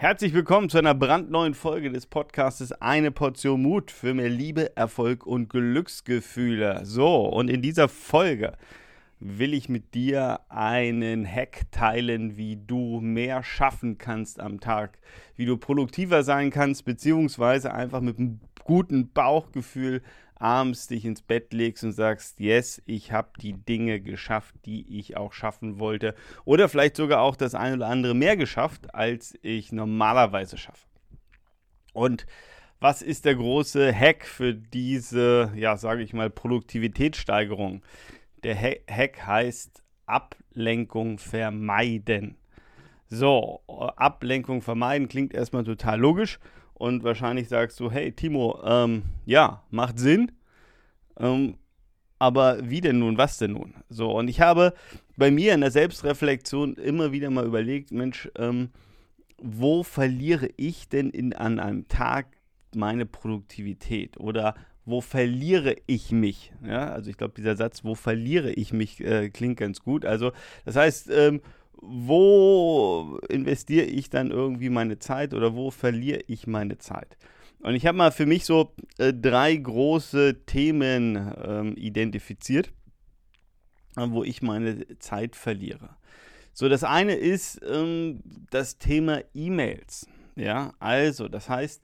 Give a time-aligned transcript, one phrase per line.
[0.00, 5.26] Herzlich willkommen zu einer brandneuen Folge des Podcastes Eine Portion Mut für mehr Liebe, Erfolg
[5.26, 6.82] und Glücksgefühle.
[6.84, 8.52] So, und in dieser Folge
[9.18, 15.00] will ich mit dir einen Hack teilen, wie du mehr schaffen kannst am Tag,
[15.34, 20.02] wie du produktiver sein kannst, beziehungsweise einfach mit einem guten Bauchgefühl
[20.40, 25.16] abends dich ins Bett legst und sagst, yes, ich habe die Dinge geschafft, die ich
[25.16, 26.14] auch schaffen wollte.
[26.44, 30.86] Oder vielleicht sogar auch das ein oder andere mehr geschafft, als ich normalerweise schaffe.
[31.92, 32.26] Und
[32.80, 37.82] was ist der große Hack für diese, ja, sage ich mal, Produktivitätssteigerung?
[38.44, 42.36] Der Hack heißt Ablenkung vermeiden.
[43.08, 46.38] So, Ablenkung vermeiden klingt erstmal total logisch
[46.74, 50.30] und wahrscheinlich sagst du, hey Timo, ähm, ja, macht Sinn,
[51.18, 51.56] ähm,
[52.18, 53.74] aber wie denn nun, was denn nun?
[53.88, 54.74] So, und ich habe
[55.16, 58.70] bei mir in der Selbstreflexion immer wieder mal überlegt, Mensch, ähm,
[59.40, 62.26] wo verliere ich denn in, an einem Tag
[62.74, 64.18] meine Produktivität?
[64.18, 66.52] Oder wo verliere ich mich?
[66.64, 70.04] Ja, also ich glaube, dieser Satz, wo verliere ich mich, äh, klingt ganz gut.
[70.04, 70.32] Also,
[70.64, 71.40] das heißt, ähm,
[71.80, 77.16] wo investiere ich dann irgendwie meine Zeit oder wo verliere ich meine Zeit?
[77.60, 82.72] Und ich habe mal für mich so äh, drei große Themen ähm, identifiziert,
[83.96, 85.96] äh, wo ich meine Zeit verliere.
[86.52, 90.08] So, das eine ist ähm, das Thema E-Mails.
[90.36, 91.82] Ja, also, das heißt,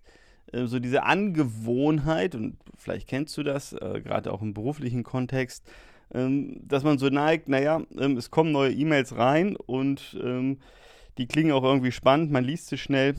[0.52, 5.68] äh, so diese Angewohnheit, und vielleicht kennst du das, äh, gerade auch im beruflichen Kontext,
[6.12, 10.58] ähm, dass man so neigt, naja, ähm, es kommen neue E-Mails rein und ähm,
[11.18, 13.14] die klingen auch irgendwie spannend, man liest sie schnell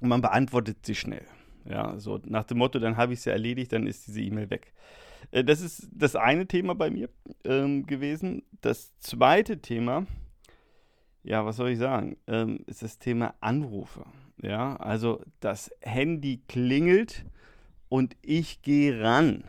[0.00, 1.26] und man beantwortet sie schnell.
[1.64, 4.50] Ja, so nach dem Motto, dann habe ich es ja erledigt, dann ist diese E-Mail
[4.50, 4.72] weg.
[5.30, 7.08] Äh, das ist das eine Thema bei mir
[7.44, 8.42] ähm, gewesen.
[8.60, 10.06] Das zweite Thema,
[11.22, 14.04] ja, was soll ich sagen, ähm, ist das Thema Anrufe.
[14.40, 17.24] Ja, also das Handy klingelt
[17.88, 19.44] und ich gehe ran.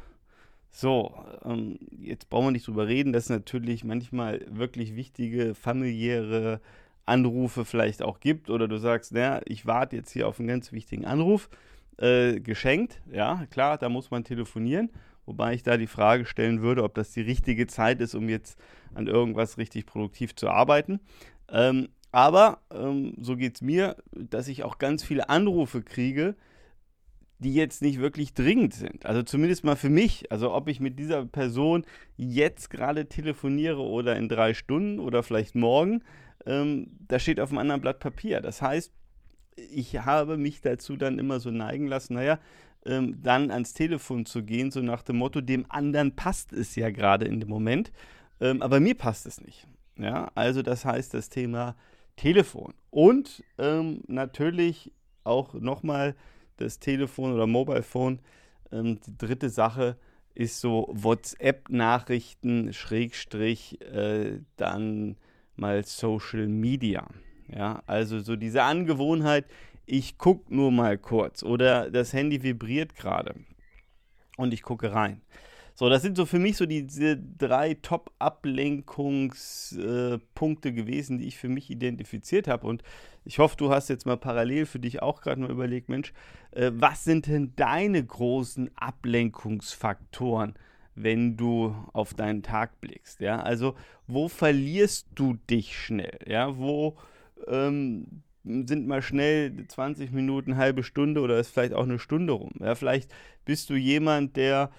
[0.72, 6.62] So, ähm, jetzt brauchen wir nicht drüber reden, dass natürlich manchmal wirklich wichtige familiäre
[7.09, 10.72] Anrufe vielleicht auch gibt oder du sagst, naja, ich warte jetzt hier auf einen ganz
[10.72, 11.50] wichtigen Anruf,
[11.97, 14.90] äh, geschenkt, ja, klar, da muss man telefonieren,
[15.25, 18.58] wobei ich da die Frage stellen würde, ob das die richtige Zeit ist, um jetzt
[18.94, 21.00] an irgendwas richtig produktiv zu arbeiten.
[21.52, 26.36] Ähm, aber ähm, so geht es mir, dass ich auch ganz viele Anrufe kriege,
[27.40, 29.06] die jetzt nicht wirklich dringend sind.
[29.06, 30.31] Also zumindest mal für mich.
[30.31, 31.86] Also ob ich mit dieser Person
[32.18, 36.03] jetzt gerade telefoniere oder in drei Stunden oder vielleicht morgen,
[36.45, 38.41] ähm, das steht auf einem anderen Blatt Papier.
[38.41, 38.91] Das heißt,
[39.72, 42.39] ich habe mich dazu dann immer so neigen lassen, naja,
[42.85, 46.89] ähm, dann ans Telefon zu gehen, so nach dem Motto, dem anderen passt es ja
[46.91, 47.91] gerade in dem Moment,
[48.39, 49.67] ähm, aber mir passt es nicht.
[49.97, 51.75] Ja, also das heißt das Thema
[52.16, 52.73] Telefon.
[52.89, 54.94] Und ähm, natürlich
[55.25, 56.16] auch nochmal
[56.57, 58.19] das Telefon oder Mobile Phone.
[58.72, 59.97] Ähm, die dritte Sache
[60.35, 65.17] ist so WhatsApp-Nachrichten, Schrägstrich, äh, dann
[65.59, 67.08] mal Social Media.
[67.53, 69.46] Ja, also so diese Angewohnheit,
[69.86, 73.36] ich gucke nur mal kurz oder das Handy vibriert gerade
[74.38, 75.22] und ich gucke rein.
[75.80, 81.38] So, das sind so für mich so die, diese drei Top-Ablenkungspunkte äh, gewesen, die ich
[81.38, 82.68] für mich identifiziert habe.
[82.68, 82.84] Und
[83.24, 86.12] ich hoffe, du hast jetzt mal parallel für dich auch gerade mal überlegt, Mensch,
[86.52, 90.56] äh, was sind denn deine großen Ablenkungsfaktoren,
[91.03, 93.19] wenn du auf deinen Tag blickst?
[93.19, 93.75] Ja, also
[94.07, 96.19] wo verlierst du dich schnell?
[96.27, 96.97] Ja, wo
[97.47, 102.51] ähm, sind mal schnell 20 Minuten, halbe Stunde oder ist vielleicht auch eine Stunde rum.
[102.59, 103.13] Ja, vielleicht
[103.45, 104.71] bist du jemand, der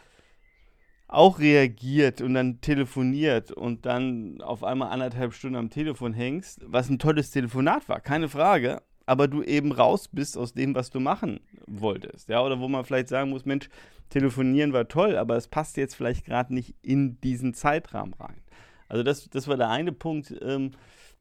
[1.09, 6.89] auch reagiert und dann telefoniert und dann auf einmal anderthalb Stunden am Telefon hängst, was
[6.89, 11.01] ein tolles Telefonat war, keine Frage, aber du eben raus bist aus dem, was du
[11.01, 12.29] machen wolltest.
[12.29, 13.69] Ja, oder wo man vielleicht sagen muss, Mensch,
[14.09, 18.43] telefonieren war toll, aber es passt jetzt vielleicht gerade nicht in diesen Zeitrahmen rein.
[18.89, 20.35] Also das, das war der eine Punkt.
[20.43, 20.73] Ähm,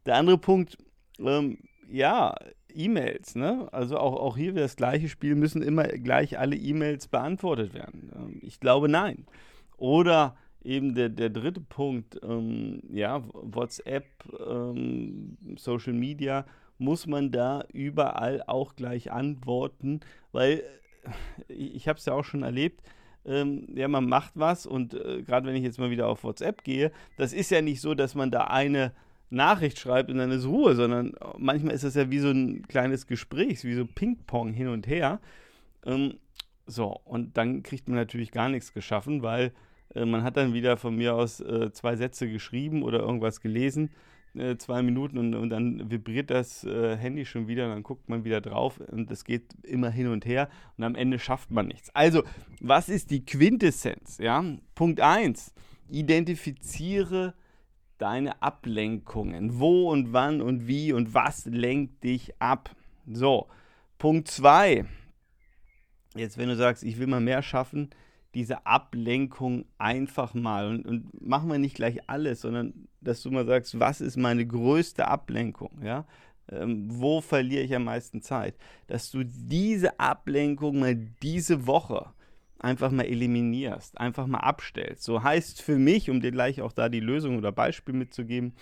[0.06, 0.78] der andere Punkt,
[1.20, 1.60] ähm,
[1.90, 2.36] ja,
[2.74, 3.68] E-Mails, ne?
[3.72, 8.12] Also auch, auch hier das gleiche Spiel, müssen immer gleich alle E-Mails beantwortet werden.
[8.16, 9.26] Ähm, ich glaube nein.
[9.78, 14.06] Oder eben der, der dritte Punkt, ähm, ja, WhatsApp,
[14.48, 16.46] ähm, Social Media,
[16.80, 20.00] muss man da überall auch gleich antworten,
[20.32, 20.64] weil
[21.48, 22.82] äh, ich habe es ja auch schon erlebt,
[23.26, 26.64] ähm, ja, man macht was und äh, gerade wenn ich jetzt mal wieder auf WhatsApp
[26.64, 28.94] gehe, das ist ja nicht so, dass man da eine
[29.30, 33.06] Nachricht schreibt und dann ist Ruhe, sondern manchmal ist das ja wie so ein kleines
[33.06, 35.20] Gespräch, wie so Ping-Pong hin und her.
[35.86, 36.16] Ähm,
[36.66, 39.54] so, und dann kriegt man natürlich gar nichts geschaffen, weil
[39.94, 43.92] äh, man hat dann wieder von mir aus äh, zwei Sätze geschrieben oder irgendwas gelesen.
[44.36, 48.24] Äh, zwei Minuten und, und dann vibriert das äh, Handy schon wieder, dann guckt man
[48.24, 51.90] wieder drauf und es geht immer hin und her und am Ende schafft man nichts.
[51.96, 52.24] Also,
[52.60, 54.18] was ist die Quintessenz?
[54.20, 54.44] Ja?
[54.76, 55.54] Punkt 1,
[55.90, 57.34] identifiziere
[57.98, 59.60] deine Ablenkungen.
[59.60, 62.76] Wo und wann und wie und was lenkt dich ab?
[63.12, 63.48] So,
[63.98, 64.86] Punkt 2.
[66.16, 67.90] Jetzt, wenn du sagst, ich will mal mehr schaffen,
[68.34, 73.46] diese Ablenkung einfach mal und, und machen wir nicht gleich alles, sondern dass du mal
[73.46, 76.06] sagst, was ist meine größte Ablenkung, ja?
[76.52, 78.56] Ähm, wo verliere ich am meisten Zeit?
[78.88, 82.08] Dass du diese Ablenkung mal diese Woche
[82.60, 85.04] einfach mal eliminierst, einfach mal abstellst.
[85.04, 88.54] So heißt für mich, um dir gleich auch da die Lösung oder Beispiel mitzugeben,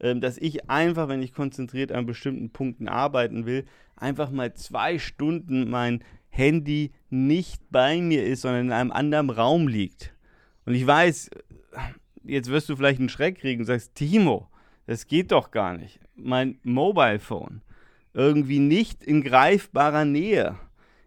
[0.00, 4.98] ähm, dass ich einfach, wenn ich konzentriert an bestimmten Punkten arbeiten will, einfach mal zwei
[4.98, 10.14] Stunden mein Handy nicht bei mir ist, sondern in einem anderen Raum liegt.
[10.64, 11.30] Und ich weiß,
[12.24, 14.48] jetzt wirst du vielleicht einen Schreck kriegen und sagst, Timo,
[14.86, 16.00] das geht doch gar nicht.
[16.14, 17.62] Mein Mobile Phone
[18.12, 20.56] irgendwie nicht in greifbarer Nähe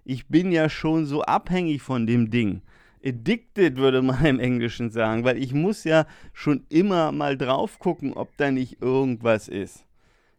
[0.05, 2.61] ich bin ja schon so abhängig von dem Ding.
[3.05, 8.13] Addicted würde man im Englischen sagen, weil ich muss ja schon immer mal drauf gucken,
[8.13, 9.85] ob da nicht irgendwas ist.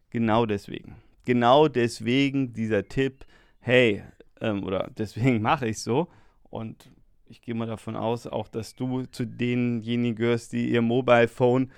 [0.09, 0.95] Genau deswegen.
[1.25, 3.25] Genau deswegen dieser Tipp,
[3.59, 4.03] hey,
[4.41, 6.07] ähm, oder deswegen mache ich so.
[6.49, 6.91] Und
[7.27, 11.71] ich gehe mal davon aus, auch dass du zu denjenigen gehörst, die ihr Mobile Phone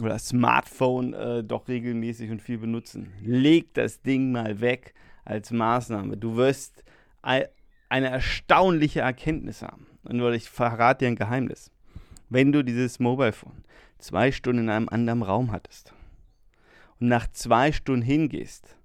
[0.00, 3.12] oder Smartphone äh, doch regelmäßig und viel benutzen.
[3.22, 4.94] Leg das Ding mal weg
[5.24, 6.16] als Maßnahme.
[6.16, 6.82] Du wirst
[7.22, 7.50] eine
[8.08, 9.86] erstaunliche Erkenntnis haben.
[10.04, 11.70] Und ich verrate dir ein Geheimnis.
[12.28, 13.64] Wenn du dieses Mobile Phone
[13.98, 15.92] zwei Stunden in einem anderen Raum hattest
[17.00, 18.76] und nach zwei Stunden hingehst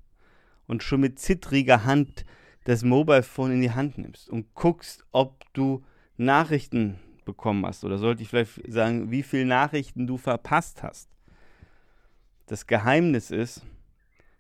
[0.67, 2.25] und schon mit zittriger Hand
[2.63, 5.83] das Mobile Phone in die Hand nimmst und guckst, ob du
[6.17, 11.09] Nachrichten bekommen hast oder sollte ich vielleicht sagen, wie viele Nachrichten du verpasst hast.
[12.47, 13.63] Das Geheimnis ist,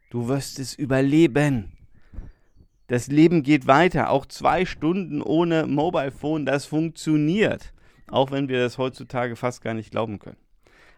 [0.09, 1.71] du wirst es überleben.
[2.87, 4.09] Das Leben geht weiter.
[4.09, 7.73] Auch zwei Stunden ohne Mobile Phone, das funktioniert.
[8.07, 10.35] Auch wenn wir das heutzutage fast gar nicht glauben können.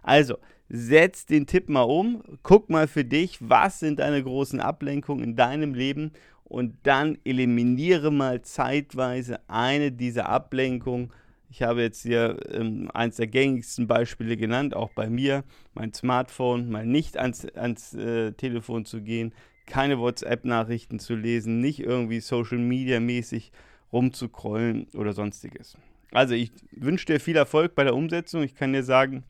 [0.02, 0.38] Also,
[0.70, 5.36] setz den Tipp mal um, guck mal für dich, was sind deine großen Ablenkungen in
[5.36, 6.14] deinem Leben
[6.54, 11.12] und dann eliminiere mal zeitweise eine dieser Ablenkungen.
[11.50, 16.70] Ich habe jetzt hier ähm, eins der gängigsten Beispiele genannt, auch bei mir, mein Smartphone,
[16.70, 19.34] mal nicht ans, ans äh, Telefon zu gehen,
[19.66, 23.52] keine WhatsApp-Nachrichten zu lesen, nicht irgendwie Social Media mäßig
[23.92, 25.76] rumzukrollen oder sonstiges.
[26.12, 28.44] Also ich wünsche dir viel Erfolg bei der Umsetzung.
[28.44, 29.24] Ich kann dir sagen,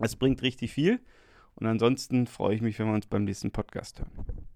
[0.00, 1.00] es bringt richtig viel.
[1.54, 4.51] Und ansonsten freue ich mich, wenn wir uns beim nächsten Podcast hören.